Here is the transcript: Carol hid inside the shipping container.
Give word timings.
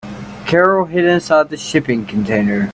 Carol 0.47 0.85
hid 0.85 1.05
inside 1.05 1.49
the 1.49 1.57
shipping 1.57 2.07
container. 2.07 2.69